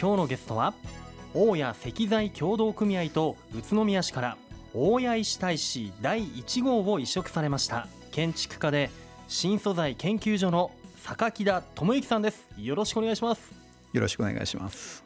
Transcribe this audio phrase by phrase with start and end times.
[0.00, 0.72] 今日のゲストは
[1.34, 4.38] 大谷石材協同組合と宇都宮市から
[4.72, 8.90] 大谷石大使第1号を移植されました建築家で
[9.28, 12.48] 新素材研究所の榊田智之さんです。
[12.56, 13.52] よろしくお願いします。
[13.92, 15.04] よろしくお願いします、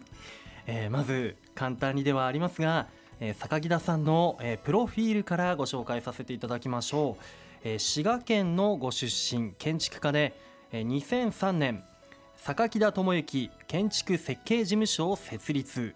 [0.69, 2.87] えー、まず簡単にではありますが、
[3.19, 7.25] えー、榊田さんの、えー、プロフィールからご紹介させていただきましょう、
[7.65, 10.39] えー、滋賀県のご出身建築家で、
[10.71, 11.83] えー、2003年
[12.45, 15.95] 榊田智之建築設計事務所を設立。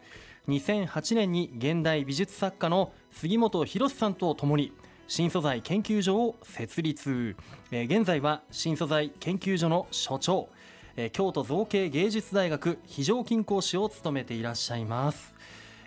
[0.48, 4.73] 2008年に現代美術作家の杉本博さんとともに
[5.09, 7.37] 新素材研究所を設立、
[7.70, 10.48] え、現在は新素材研究所の所長、
[10.96, 15.34] え、京都造形芸術大学非常勤講師を務めていらっしゃいます。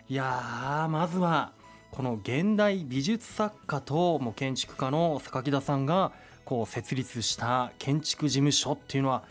[0.08, 1.50] いやまずは
[1.90, 6.12] この現代美術作家とも建築家の榊田さんが
[6.44, 9.24] こう設立した建築事務所っていうのは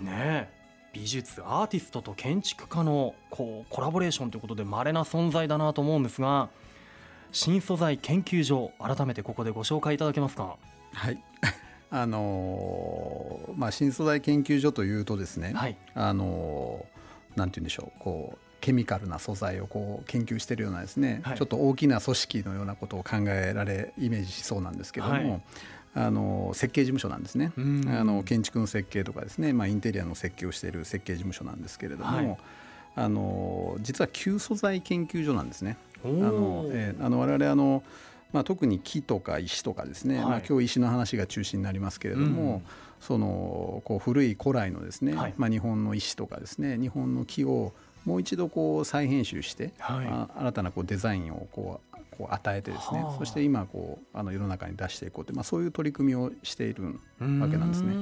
[0.00, 0.50] ね
[0.92, 6.50] 美術アーティストと建築家のこうコラボレーションということで稀な存在だなと思うんですが
[7.32, 10.56] 新素材研究所改めてここでご紹介いただけますか？
[10.92, 11.22] はい。
[11.90, 25.42] あのー、まあ、新素材研究所というとですね、はい、あのー、なんて言うんでしょうこうケミカルな素材をこう研究しているようなですね、はい、ちょっと大きな組織のようなことを考えられイメージしそうなんですけども、はい、
[25.94, 27.60] あの設計事務所なんですね、あ
[28.04, 32.38] の建築の設計とかですね、まあ、インテリアの設計をしている設計事務所なんですけれども、はい、
[32.96, 35.76] あの実は旧素材研究所なんですね。
[36.04, 37.82] あの、えー、あの我々あの
[38.32, 42.62] まあ、特に木とか石とかですね、はい、まあ、今日石の話が中心になりますけれども、うん、
[43.00, 47.72] そのこう古い古来のですね、はい、まあ、日本の石とかですね日本の木を
[48.04, 57.94] もう一度こう再編集して、はい、新たなこうデザインをこうこう与えてですねそして今こうあの世の中に出していこうという、まあ、そういう取り組みをしているわけなんですね。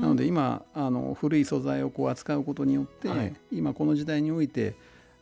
[0.00, 4.76] なので今あの古い素材をこう扱うことによって、はい、今この時代において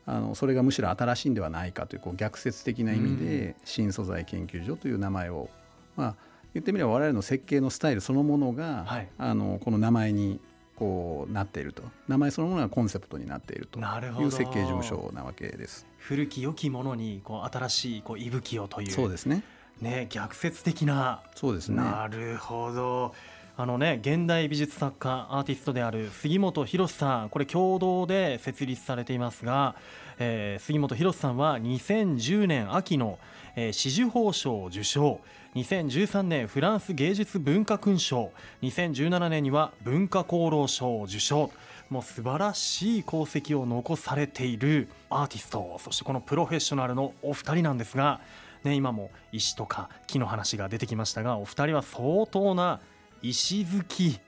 [0.05, 5.49] あのそれがむしろ新しいんではないかというこう逆説的な意味で新素材研究所という名前を、
[5.97, 6.15] まあ、
[6.55, 10.41] 言ってみれば我々の設計のスタイルそのものが、はい、あのこの名前に
[10.77, 11.83] こうなっていると。
[12.09, 13.81] 名前そのものがコンセプトになっていると。
[13.81, 15.87] いう設計事務所なわけです。
[15.99, 18.91] 古き良きものにこう新しいこう息吹をという。
[18.91, 19.43] そうですね。
[19.81, 21.23] ね逆説的な。
[21.35, 21.77] そうですね。
[21.77, 23.15] なるほど。
[23.59, 27.31] あのね現代美術作家アーティストである杉本博さん。
[27.31, 29.77] これ共同で設立されていますが、
[30.19, 33.19] えー、杉本博さんは2010年秋の
[33.57, 35.21] えー、紫綬褒章を受賞
[35.55, 38.31] 2013年フランス芸術文化勲章。
[38.61, 41.51] 2017年には文化功労賞を受賞
[41.89, 45.81] もう素晴らしい功績を残されているアーティスト。
[45.81, 48.21] そしてこのプロフェッショナルのお二人なんですが、
[48.65, 52.81] ね、今も石とか木の話が出てきましたがお二人は相当な
[53.23, 54.21] 石好き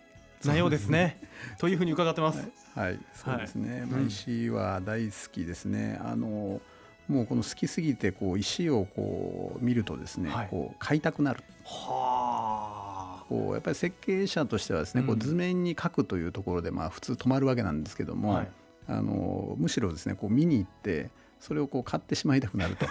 [0.47, 1.21] なようですね。
[1.59, 2.49] というふうに伺ってます。
[2.75, 6.01] はい、はい、そうですね、はい、まあ、石は大好きですね。
[6.03, 6.63] あの
[7.09, 11.43] もうこの好きすぎてこう石をこう見るとですね、はい、こう買いたくなる。
[11.65, 13.25] はあ。
[13.29, 18.49] こうやっぱり設計者としてはですね、うん、こう図面に描くというところでまあ普通止まるわけなんですけども、はい、
[18.87, 22.87] あのむしろですねこう見に行ってそれをこう買ってしまいたくなると。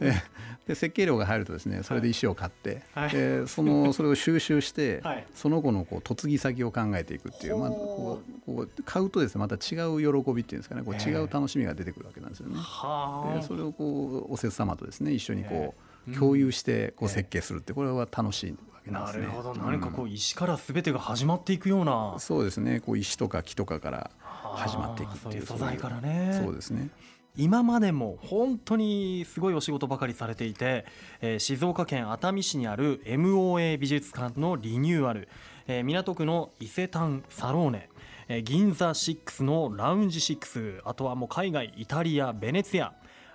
[0.66, 12.54] で設計料が入るとですねそれで石を買って、はい、でその それを収集して、はい、その後のこう嫁ぎ先を考えていくっていう,、まあ、こうこう買うとですねまた違う喜びっていうんですかねこう違う楽しみが出てくるわけなんですよね。
[12.54, 15.74] でそれをこうおせ様とですね一緒にこ
[16.08, 19.26] う共有してこう設計するってこれは楽しいわけなんですね。
[19.26, 19.54] なるほど。
[19.54, 22.80] 何かこう石から全てが始まっていくような、そうですね。
[22.80, 24.10] こう石とか木とかから
[24.54, 26.40] 始まっていくっていう素材からね。
[26.42, 26.88] そうですね。
[27.36, 30.84] 今までも本当にすごいお仕事ばかりされていて、
[31.20, 35.28] えー、静岡県熱海市にある MOA 美術館のリニューアル、
[35.66, 37.88] えー、港区の伊勢丹サローネ、
[38.28, 42.94] えー、銀座6のラウンジ6あとはもう海外イタリアベネツィア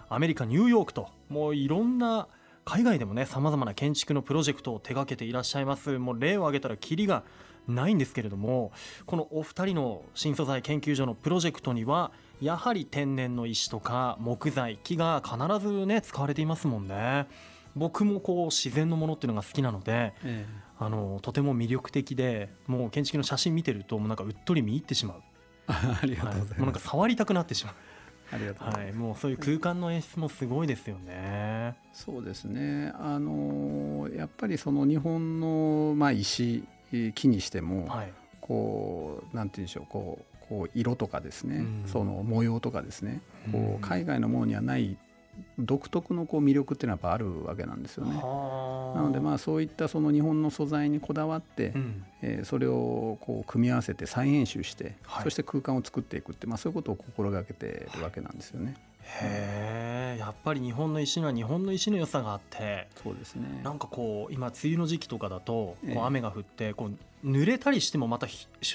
[0.09, 2.27] アメリカニューヨークともういろんな
[2.66, 6.00] 海外でもねさまざまな建築のプロジェクトを手掛けていらっしゃいます。
[6.00, 7.23] もう例を挙げたらキリが
[7.67, 8.71] ないんですけれども
[9.05, 17.27] このお二人の新素材研究所のプロジェクトにはやはり天然の石とか木材木が必ずね使われていますもんね。
[17.75, 20.45] 僕もこう自然のものっていうのが好きなので、ええ、
[20.79, 25.21] あのとても魅力的でもう建築の写真見てるともうなんかうっとり見入ってしまう。
[25.68, 27.75] ありがとうございます、はい、もうなんか触りたくなってしまう。
[28.31, 31.75] ありがとうはい、もうそういう空間の演出もすごいですよね。
[31.94, 32.91] そうですね。
[33.00, 36.63] あのやっぱりその日本のまあ石
[37.13, 43.21] 木にしても、はい、こうなんて言うんでしょうこうこう色とかですね、うん、その模様とかですね、
[43.51, 44.97] こう海外のものにはない
[45.57, 48.13] 独特のこう魅力っていうのはやっぱあるわけなんですよね。
[48.13, 58.75] なのでまあそういったその日本の素材にこだわって、うん、えー、それをこう組み合わせて再編集して、はい、そして空間を作っていくって、まあ、そういうことを心がけてるわけなんですよね。
[59.06, 63.62] へえやっぱり日本の石には日本の石の良さがあってそうですね。
[63.63, 68.27] なんかこう今梅雨の時期とかだとこう雨が降ってこう濡れたりしてもまた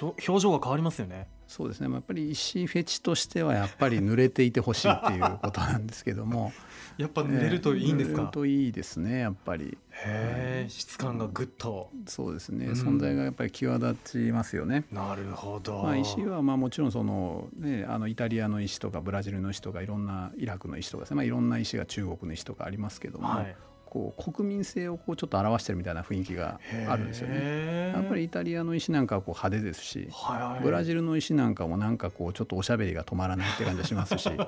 [0.03, 1.29] 表情が変わりますよね。
[1.47, 1.93] そうですね。
[1.93, 6.53] やっぱり石フェチとしてはやっぱり濡れていてほしいっていう ことなんですけども。
[6.97, 9.79] やっぱ濡れるといいんですか、えー、といいですねやっぱり。
[9.93, 11.91] へえ質感がぐっと。
[12.07, 14.85] そうですね、うん、存在がやっぱり際立ちますよね。
[14.93, 23.57] なるほど、まあ、石はまあもちろんその、ね、あのイタリアの石とかブラジルの石とかいろんなイラクの石とかね、まあ、いろんな石が中国の石とかありますけども、はい
[23.91, 27.93] こう国民性をこうちょっと表してるみたいな雰囲気があるんですよね。
[27.93, 34.47] やっぱりイタリアの石なんかはこう派手ですし、はい、ブラジルの石なんかもなんかこうちょっとおしゃべりが止まらないって感じがしますし ま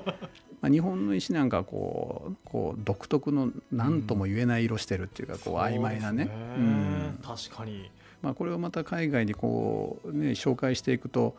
[0.63, 6.29] あ日本の石なんかはこうこう独特の何とも言えない色してるっていうかこう曖昧なね。
[6.57, 7.91] うん、確かに、
[8.21, 11.35] まあ、これをまた海外にこう、ね、紹介していくと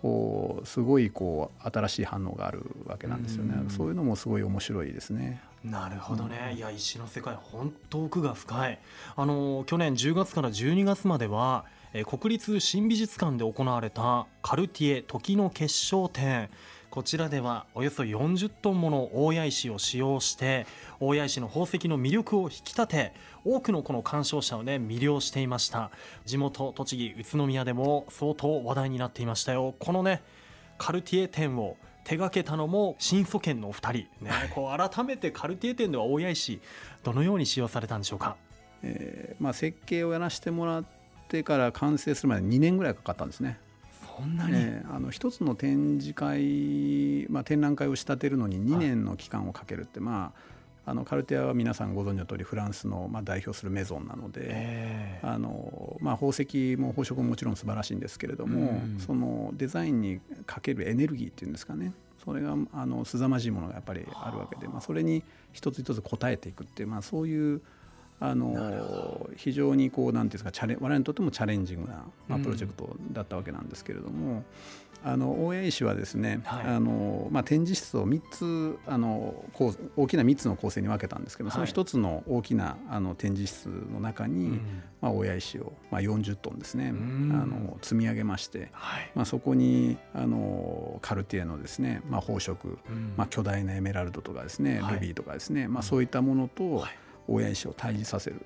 [0.00, 3.60] こうすごいこう新しい反応があるわけなんですよね。
[3.66, 5.42] うそういうのもすごい面白いですね。
[5.64, 8.78] なるほどね、いや石の世界本当奥が深い。
[9.16, 16.48] あの去年10月から12月までは、え国立新美術館で行われたカルティエ時の結晶展
[16.90, 20.66] こちらではおよそ40トンもの大谷石を使用して
[21.00, 23.12] 大谷石の宝石の魅力を引き立て
[23.44, 25.90] 多くのこの鑑賞者をね魅了していました。
[26.24, 29.74] 地元栃木宇都宮でも相当話題になっていましたよ。
[29.78, 30.22] このね
[30.78, 36.60] カルティエ展を手掛けたのも新祖権のお二人、ね、こう改めてカルティエ店では大谷石
[37.02, 38.36] どのように使用されたんでしょうか、
[38.82, 40.84] えーまあ、設計をやらせてもらっ
[41.28, 43.60] てから完成するまで2年ぐらいかかったんですね。
[44.18, 50.58] そんなに、えー、あの一つの展示会、まあ、展覧会を仕立てるのに2年の期間をかけるって、はい、まあ
[50.90, 61.92] あのカルティアは皆さんご存知の通りフランスのまあ代表するメゾンなので、あのまあ、宝石も宝飾ももちろん素晴らしいんですけれども、そのデザインにかけるエネルギーっていうんですかね。
[62.24, 65.22] それがあの凄まじいものがやっぱりあるわけで、まあ、それに
[65.52, 67.60] 一つ一つ応えていくっていう、まあ、そういう
[68.20, 74.42] あの非常にこうなんていうんですかチャレ我々にとってもチャレンジングな、まあ、プロジェクトだったわけなんですけれども、
[75.04, 79.44] あの大谷石はですね、はい、あのまあ、展示室を3つあの
[79.96, 92.56] 大きな3つの構成に分けたんですけど、はい、その1つの大きなあの展示室の中に、うん、まあ、大谷石を、まあ、40トンですね、あの積み上げまして、はい、まあ、そこにあのカルティエのですね、まあ、宝飾、
[93.16, 96.84] まあ、巨大なエメラルドとかですね、ルビーとかですね、まあ、そういったものと、
[97.28, 98.44] 大谷石を対峙させる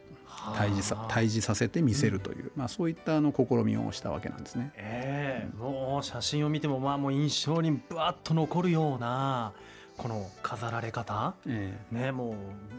[0.57, 4.73] 対峙さ対峙させて見せるという、まあ、そういったあの試みをしたわけなんですね。
[4.77, 9.53] えー、もう写真を見てもまあもう印象にぶわっと残るような
[9.97, 12.35] この飾られ方、えー、ねも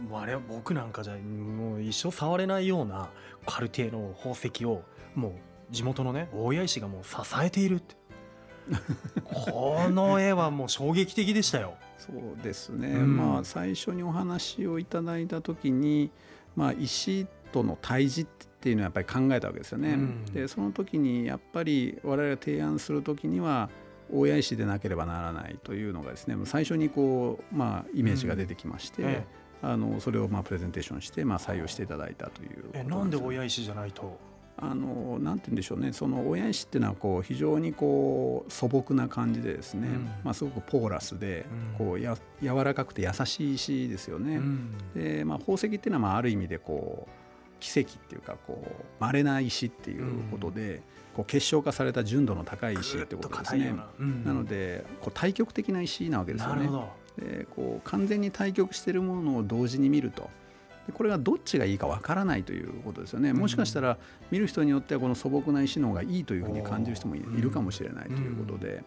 [0.09, 3.09] う我僕なんかじゃもう一生触れないような
[3.45, 4.83] カルティエの宝石を
[5.15, 5.31] もう
[5.71, 7.95] 地元のね大谷石がもう支えているって
[9.23, 11.75] この絵はもう衝撃的でしたよ。
[11.97, 16.11] そうですね、うん、まあ最初にお話をいただいた時に、
[16.55, 18.29] まあ、石との対峙っ
[18.59, 19.93] ていうのはやっぱり考えたわけですよね。
[19.93, 23.69] うん、でその時にやっぱり我々が提案する時には
[24.11, 29.01] 大谷石でなければならないというのがですね最初にこう、まあ、イメージが出てきまして。
[29.03, 34.19] うんええあのそれをまあプレゼンテーションして、まあ、採用していただいたというえなんで親石じゃないと
[34.57, 41.45] あのなんて言うんでしょうねその親石っていうのはこう非常にこう素朴な感じでですね、うん、まあ、すごくポーラスで、
[41.77, 44.37] こうや柔らかくて優しい石ですよね。
[44.37, 47.11] うん、で、まあ、宝石っていうのはまあある意味でこう
[47.59, 50.81] 奇跡っていうかこう稀な石っていうことで、
[51.15, 53.75] こう結晶化された純度の高い石ってことですね。
[54.25, 56.69] なのでこう対極的な石なわけですよね。
[57.17, 60.29] でこう完全に対極しているものを同時に見ると。
[60.91, 63.31] これがどっちがいいかわからないということですよね。
[63.33, 63.97] もしかしたら
[64.31, 68.83] 見る人によってはこの素朴な石の方がいいというふうに感じる人もいるかもしれないということで。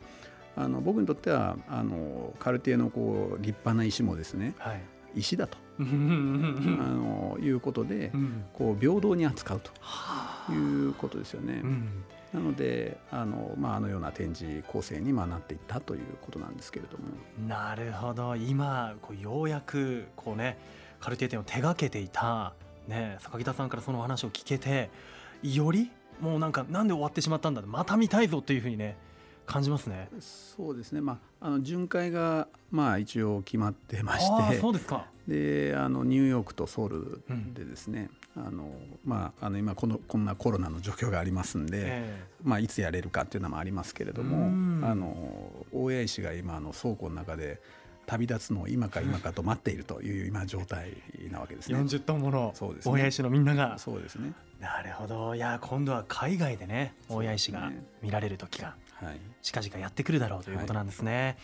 [0.58, 4.80] あの僕にとってはあのカルティエのこう立派な石もですね、はい、
[5.14, 8.10] 石だとあのいうことで、
[8.54, 9.70] こう平等に扱うと
[10.52, 11.62] いうことですよね。
[12.32, 17.04] なのであの,、まあ、あのような展示構成にまなっていったということなんですけれども。
[17.46, 20.58] なるほど今こうようやくこうね
[21.06, 22.52] カルティエ展を手がけていた、
[22.88, 24.90] ね、坂北さんからその話を聞けて
[25.40, 25.88] より
[26.20, 28.96] もうなんかなんで終わってしまったんだまた見たいぞというふうにね
[29.46, 30.08] 感じますね。
[30.18, 31.00] そうですね。
[31.00, 35.06] まああの巡回がまあ一応決まってまして、そうですか。
[35.28, 37.22] で、あのニューヨークとソウル
[37.54, 38.72] でですね、うん、あの
[39.04, 44.46] まああの今このこんなコロナの状況がありますんで、えー、まあいつやれるかっていうのもありますけれども、
[44.84, 47.60] あの大谷石が今の倉庫の中で
[48.06, 50.96] 旅立つのを今か今かと待っているという今状態
[51.30, 51.78] なわけですね。
[51.78, 53.78] 40トンもの大谷石のみんなが。
[53.78, 54.32] そうですね。
[54.60, 55.34] なるほど。
[55.34, 57.70] いや今度は海外でね大谷石が
[58.02, 58.74] 見られる時が
[59.42, 61.22] 近々やってくるだろうということなんですね。
[61.22, 61.36] はい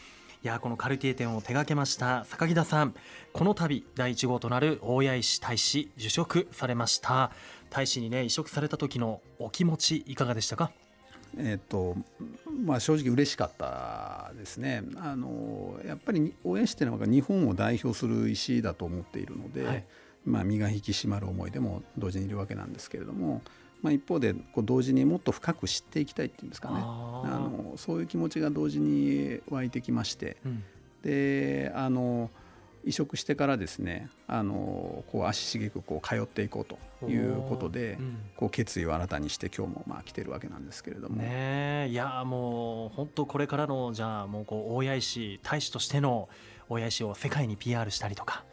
[0.45, 2.95] いやこのカルティエ展を手掛けました榊田さん。
[3.33, 7.31] この度第1号となる大谷石大使受職されました。
[7.71, 10.73] 大使にね移植された時のお気持ちいかがでしたか？
[11.39, 11.97] えっと
[12.65, 14.83] まあ、正直嬉しかったですね。
[14.97, 19.85] あのやっぱり大谷石っていうのは日本を代表する石だと思っているので、はい、
[20.25, 23.43] まあ、身が引き締まる思いでも同時にいるわけなんですけれども、
[23.83, 26.77] まあ、一方でこう同時にもっと深く知っていきたいっていうんですかね。
[26.77, 30.63] あのそういう気持ちが同時に湧いてきまして、うん、
[31.03, 32.31] であの
[32.85, 41.17] 移植してからですねあのこう足しげくこう通っていこうということで、うん、こう決意を新たにして今日もまあ来てるわけなんですけれども。
[41.17, 46.29] ねいやもう本当これからのじゃあもうこう大谷石大使としての
[46.69, 48.45] 大谷石を世界に PR したりとか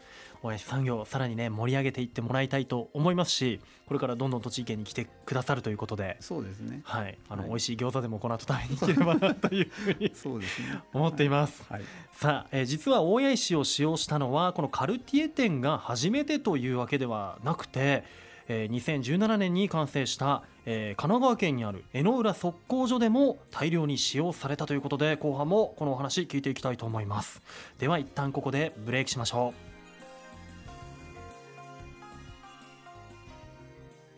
[0.58, 6.80] 産業をさらにね盛り上げていってもらいたいと思いますしこれからどんどん栃木県に来てくださるということでそうですね。
[6.84, 7.18] はい。
[7.28, 10.80] あの、はい、美味しい餃子でもこの後食べに行ければなというふうにそうですね。
[10.92, 11.82] 思っています、はい、
[12.12, 18.04] さあ、えー、実は大谷石を使用したのはこのカルティエ店が初めてというわけではなくて
[18.52, 27.40] えー、2017年に完成した、えー、神奈川県にある江ノ浦測候所でも大量に使用されたということで後半もこのお話聞いていきたいと思います。
[27.78, 29.69] では一旦ここでブレイクしましょう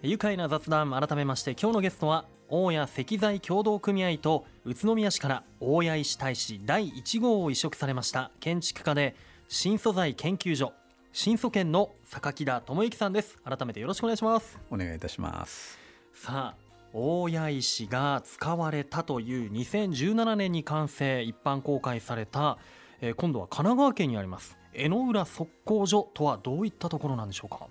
[0.04, 9.14] 愉快な雑談改めまして今日のゲストは大谷石材協同組合と宇都宮市から大谷石大使第1号を移植されました建築家で
[9.46, 10.72] 新素材研究所
[11.12, 15.78] 新素研の榊田智之さんです改めてよろしくお願いしますお願いいたします
[16.12, 22.58] さあ大谷石が使われたという2017年に完成一般公開された、
[23.00, 27.68] えー、今度は神奈川県にあります江ノ浦測候所とはどういったところなんでしょうか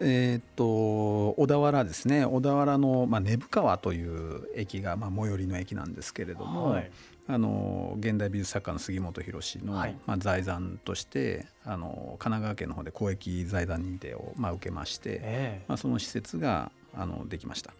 [0.00, 2.24] えー、っと小田原ですね。
[2.24, 6.90] 小田原の、まあ、根府川という駅が、まあ、最寄りの駅なんですけれども、はい、
[7.26, 17.72] あの現代美術作家の杉本博の、はい、まあ、財産としてあの神奈川県の方で公益財団認定を、まあ、受けまして、えー、まあ、その施設があのできました。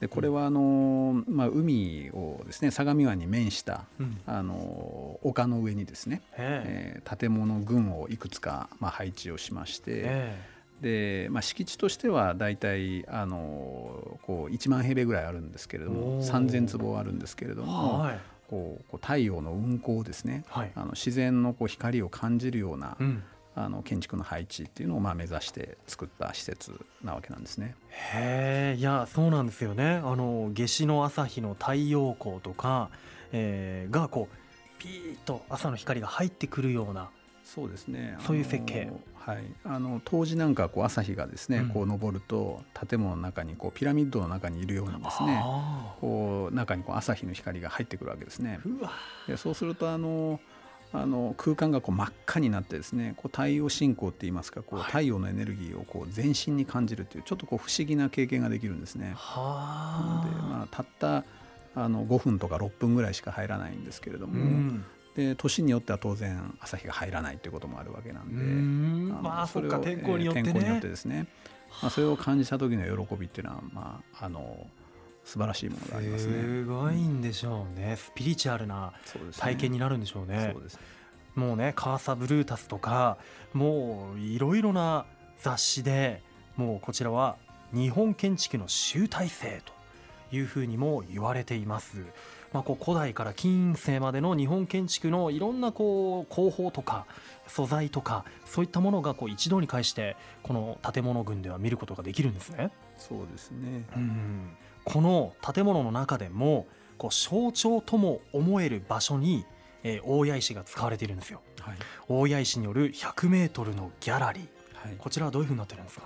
[0.00, 9.84] でこれはあの、まあ、海をですね相模湾に面した、うん、あの丘の上にですね、えー、建物群をいくつか、まあ、配置をしまして。
[9.86, 23.22] えーで、まあ、敷地としては大体あのこう1万平米ぐらいあるんですけれども3,000坪あるんですけれども、はい、こう太陽の運行ですね、はい、あの自然のこう光を感じるような、うん、
[23.56, 27.76] あの建築の配置っていうのをまあ目指して作った施設なわけなんですね。
[28.12, 30.00] へえいやそうなんですよね。
[30.04, 32.90] あの夏至の朝日の太陽光とか、
[33.32, 37.10] えー、がこうピーッと朝の光が入ってくるような
[37.44, 38.16] そうですね。
[38.20, 38.90] そういう設計。
[39.14, 45.42] はい、あの当時なんかこう朝日がですね、うん、こう昇ると建物の中にこうピラミッドの中にいるようにですね
[46.00, 48.60] こう中にこう朝日の光が入ってくるわけですね。
[49.26, 50.40] でそうするとあの
[50.92, 59.08] あの空間がこう真っ赤になってですねこう太陽信仰っていいますかこう太陽のエネルギーをこう全身に感じるというちょっとこう不思議な経験ができるんですね。
[59.08, 61.24] で、まあ、たった
[61.74, 68.42] あの5分とか6分ぐらいしか入らないんですけれども、うん、で年によっては当然朝日が入らないということもあるわけなんで。
[68.42, 69.08] ん。
[69.22, 71.26] まあそれか天候によってね、天候によってですね、
[71.82, 74.66] まあ、それを感じた時の喜びっていうのはまああの
[75.24, 76.42] 素晴らしいものがありますね。
[76.42, 78.92] すごいんでしょうね、スピリチュアルな
[79.38, 80.50] 体験になるんでしょうね。
[80.52, 80.80] そうですね。
[81.34, 83.18] もうねカーサブルータスとか
[83.52, 85.04] もういろいろな
[85.38, 86.22] 雑誌で
[86.56, 87.36] もうこちらは
[87.72, 89.72] 日本建築の集大成と
[90.34, 92.04] いうふうにも言われています。
[92.54, 97.04] まあ、こう古代から近世までの日本建築のいろんなこう工法とか
[97.48, 102.70] 素材とかそういったものがこう一堂に会してこの建物群では見ることができるんですね。
[102.96, 109.44] そうですね、うん、この建物の中でもこう象徴とも思える場所に、
[109.82, 111.42] えー、大谷石が使われているんですよ。
[111.60, 111.76] はい、
[112.08, 116.04] 大谷石による100メートルのギャラリー、はい、こちらはどういうふうになってるんですか？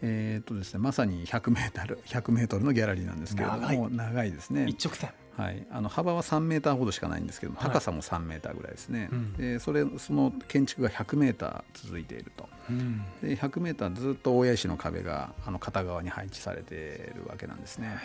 [0.00, 4.66] えーとですね、まさに100メートル100メートルのギャラリーなんですけれども長いですね。
[4.66, 17.98] 一直線はい、あの幅は3メーターほどしかないんですけど高さも3メーターぐらいですね、はい、でそれその建築が100メーター続いていると、うん、で100メーターずっと大谷石の壁があの片側に配置されているわけなんですね。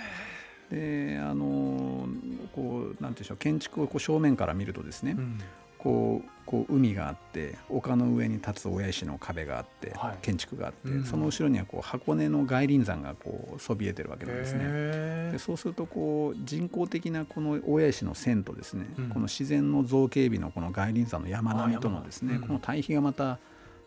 [0.72, 2.08] であの
[2.54, 5.40] こうなんていうんでしょう建築をこう正面から見るとですね、うん、
[5.80, 15.32] こうこう海があって丘の上に立つ親石の壁があって、はい、建築があって、うん、その後ろにはこう箱根の外輪山がこうそびえてるわけなんですね。
[15.32, 23.38] でそうするとこう人工的なこの親石の線とですね、うん、この自然の造形美のこの外輪山の山並みとのですね、この対比がまた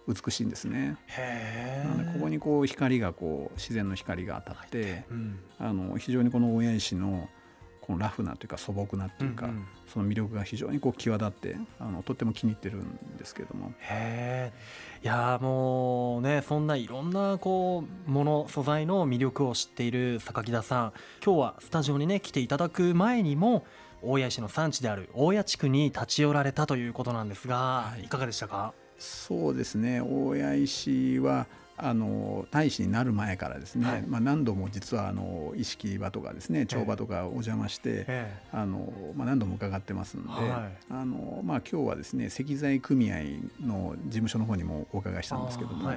[0.06, 0.96] 美しいんですね。
[1.84, 5.04] なのでここにこう光がこう自然の光が当たって、
[5.58, 7.28] あの非常にこの親石の
[7.92, 13.72] このラフなというか素朴なっていうか、うんうん、その魅力が非常にこう際立ってあのとっても気に入ってるんですけれども。
[13.80, 14.50] へ
[15.04, 20.92] いやもうねそんないろんなこうもの素材の魅力を知っている榊田さん。
[21.22, 23.66] 今日はスタジオにね来ていただく前にも
[24.00, 28.72] 大谷市の産地である大谷地区に立ち寄られたということなんですが、はい、いかがでしたか？
[28.98, 30.00] そうですね。
[30.00, 31.46] 大谷石は
[31.82, 43.16] あの大使になる前からですね、はい、まあ、何度も実はあの意識場とかですね帳場とかお邪魔して、えー、あのまあ、何度も伺ってますので、はい、あのまあ、今日はですね石材組合
[43.60, 45.92] の事務所の方にもお伺いしたんですけども。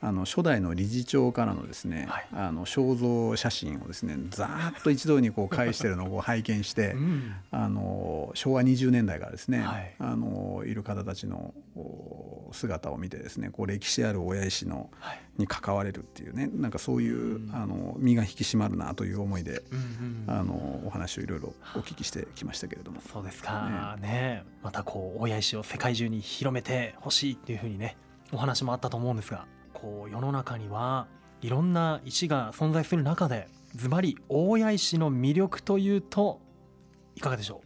[0.00, 11.54] あの初代の理事長からのですね、はい、あの肖像写真をですねざーっと一堂にこう返してるのを拝見して、 うん、あの昭和20年代からですね、はい、あのいる方たちの
[12.52, 23.00] 姿を見てですねこう歴史ある親石の、はい、に関われるっていうねなんかそういう、うん、あの身が引き締まるなという思いで、うんうん、あのお話をいろいろお聞きしてきましたけれども。
[23.00, 23.96] そうですか。
[24.00, 27.96] ね、ね、またこう親石を世界中に広めてほしいっていうふうにね
[28.32, 29.46] お話もあったと思うんですが
[29.80, 31.06] こう世の中には
[31.42, 36.40] いろんな石が存在する中でズバリ大谷石の魅力というと
[37.14, 37.60] いかがでしょ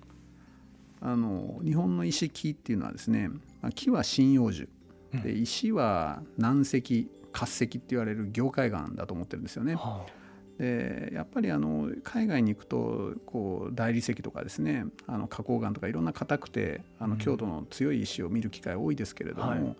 [1.02, 1.06] う？
[1.06, 3.30] あの日本の石木っていうのはですね
[3.74, 4.68] 木は針葉樹。
[5.12, 9.74] で石は軟石滑石って言われる凝灰岩だと思ってるんですよね。
[9.74, 10.10] はあ。
[10.58, 19.76] でやっぱりあの海外に行くとこう大理石とかですねあの花崗岩とかいろんな硬くてあの強度の強い石を見る機会多いですけれども、はい、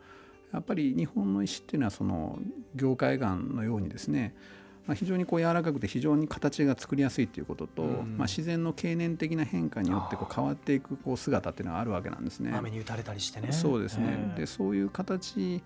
[0.52, 2.38] やっぱり日本の石っていうのはその
[2.74, 4.34] 凝灰岩のようにですね
[4.86, 12.52] まあ、非常にこう柔らかくて非常に形が作りやすいということと、うん、まあ、自然の経年的な変化によってこう変わっていくこう姿っていうのがあるわけなんですね。
[12.52, 13.52] 雨に打たれたりしてね。
[13.52, 14.34] そうですね。
[14.36, 15.62] でそういう形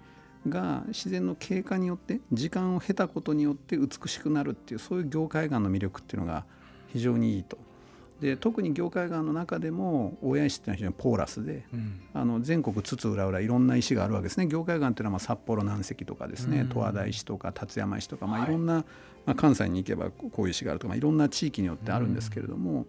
[0.47, 6.45] が自然の経過によって時間を経たことによって美しくなるっていうそういう凝灰岩の魅力っていうのが
[6.89, 7.57] 非常にいいと
[8.25, 14.47] で特に業界側の中でも大谷石っていうのは非常にポーラスで、うん、あの全国津々浦々いろんな石があるわけですね。
[14.47, 18.51] 業界岩っていうのはまあ札幌南石とかですね、十和田石とか辰山石とか、まあ、い。
[18.51, 18.85] ろんな、はい、
[19.27, 22.87] まあ、関西に行けばこういう石があるとか、まあ、いろんな地域によってあるんですけれども、うん、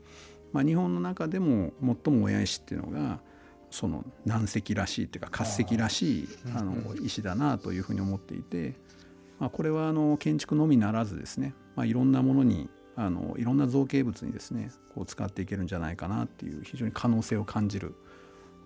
[0.54, 3.20] まあ、日本の中でも最も親石っていうのが
[3.72, 8.76] その南石らしいっていうか滑石らしいあの石だなというふうに思っていて、
[9.38, 17.96] まあ、これはあの建築のみならずですね、まあ、いろんなものにあのいろんな造形物にですねこう使っていけるんじゃないかなっていう非常に可能性を感じる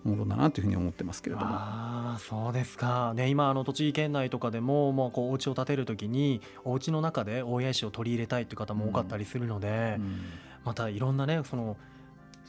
[0.04, 1.48] ものだなというふうに思ってますけれども。
[1.50, 10.20] あそうですか、ね、今あの栃木県内とかでも、まあ、こうお家を建てる時にお家の中で大谷石を取り入れたいという方も多かったりするので、うんうん、
[10.64, 11.76] またいろんなねその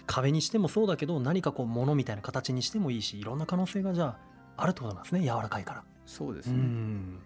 [0.05, 4.17] 壁にしてもそうだけど何かこう物みたいな形にしてもいいしいろんな可能性がじゃ
[4.57, 5.83] ああるってことなんですね柔らかいから。
[6.05, 7.19] そうですね、うん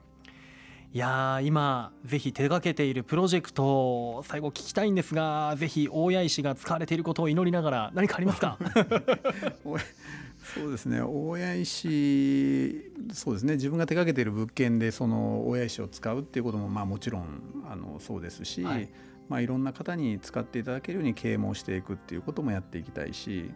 [0.95, 8.58] いや今ぜひ手がけているプロジェクト最後聞きたいんですがぜひ大谷石が使われていることを祈りながら何かありますか？
[10.55, 11.01] そうですね。
[11.01, 13.55] 大谷石そうですね。
[13.55, 17.25] 自分が手がけている物件でその大谷石を使うっていうこともまあもちろん
[17.69, 18.88] あのそうですし、はい。
[19.27, 23.49] まあ、いろんな方に使っていただけるように啓蒙していくっていうこともやっていきたいし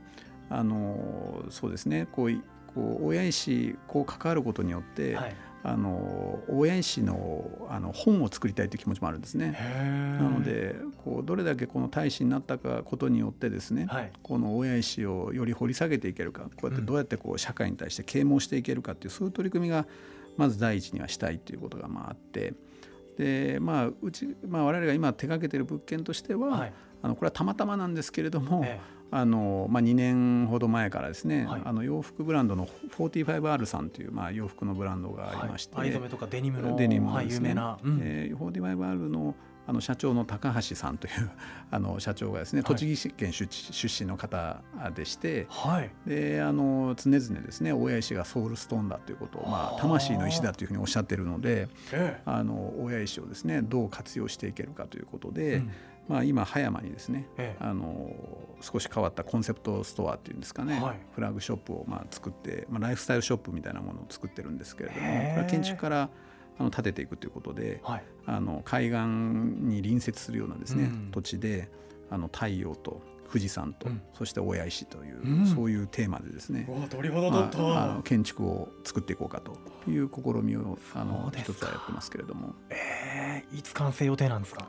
[0.50, 2.06] あのそうですね。
[2.12, 2.34] こう
[2.74, 9.58] こう大谷石こう関わることによって、はいあの応援詩のあの本を作りたいという気持ちもあるんですね。
[10.20, 19.86] なのでこうどれだけこの大使になったかことによってですね、はい、この応援詩をより掘り下げていけるかこうやってどうやってこう社会に対して啓蒙していけるかっていうそういう取り組みが
[20.38, 22.54] まず第一にはしたいということがまああって
[23.18, 32.68] でまあうち、まあ、我々が今手がけている物件としては、はい、あのこれはたまたまなんですけれども、ええあのまあ、2年ほど前からですね、はい、あの洋服ブランドの
[32.98, 38.00] 45R さんという、まあ、洋服のブランドがありまして、はい、藍染めとかデニムのデニムの、ね、有名な、うん。
[38.04, 39.36] えー、45R の
[39.68, 41.30] あの社長の高橋さんという
[41.70, 44.64] あの社長がですね栃木県出,、出身の方
[44.96, 51.68] でして、はい、であの常々ですね大谷石がソウルストーンだということを、まあ、魂の石だというふうにおっしゃってるので、
[52.26, 55.72] あの大谷石をですねどう活用していけるかということで、うん
[56.10, 58.12] まあ、今葉山にですね、ええ、あの
[58.62, 66.10] 少し変わったコンセプトストアっていうんですかね、はい、フラッグショップをまあ作って、まあ、ライフスタイルショップみたいなものを作ってるんですけれどもこれは建築から
[66.58, 71.70] あの建てていくということで、はい、あの海岸に隣接するようなですね、うん、土地で
[72.10, 79.56] あの太陽と富士山と、うん、そして大谷石という、うん、そういうテーマでですね、まあ、あの建築を作っていこうかと
[79.88, 84.68] いう試みをあの一つはやってますけれども、えー、いつ完成予定なんですか？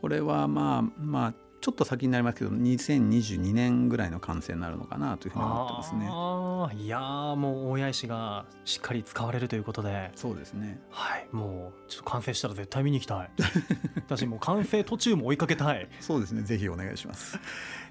[0.00, 6.82] これはまあまあちょっと先になりますけど2022年ぐらいの完成になるのかなというふうに思ってますね。
[6.82, 10.10] いやもう大谷石がしっかり使われるということで。
[10.14, 10.80] そうですね。
[10.90, 13.30] はいもうちょっと完成したら絶対見に行きたい。
[14.08, 15.86] 私もう完成途中も追いかけたい。
[16.00, 16.42] そうですね。
[16.42, 17.38] ぜひお願いします。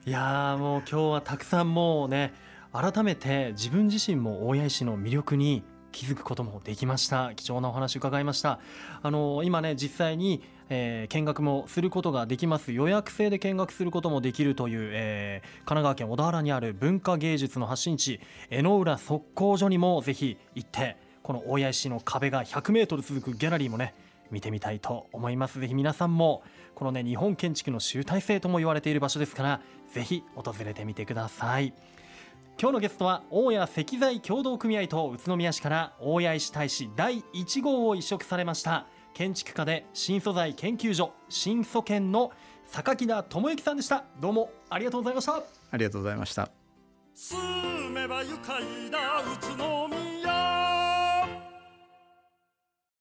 [0.06, 2.34] いやもう今日はたくさんもうね
[2.74, 7.34] 改めて自分自身も大谷石の魅力に気づくこともできました。
[7.36, 8.60] 貴重なお話伺いました。
[9.04, 12.71] あの今ね実際に、えー、見学もすることができます。
[12.71, 23.93] 予約制で見学することもできるという、えー、神奈川県小田原にある文化芸術の発信地江ノ浦測候所にもぜひ行ってこの大谷石の壁が100メートル続くギャラリーもね
[24.32, 25.60] 見てみたいと思います。
[25.60, 26.43] ぜひ皆さんも
[26.75, 31.73] このね日本建築の集大成とも言われている場所ですからぜひ訪れてみてください。
[32.62, 42.32] 今日のゲストは大谷石材協同組合と宇都宮市から大谷石大使第1号を移植されました建築家で新素材研究所新素研の
[42.65, 44.06] 榊田智之さんでした。
[44.19, 45.43] どうもありがとうございました。
[45.72, 46.50] ありがとうございました。
[47.13, 47.38] 住
[47.89, 49.99] めば愉快な宇都宮